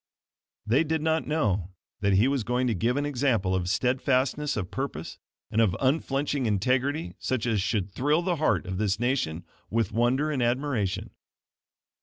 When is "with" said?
9.69-9.91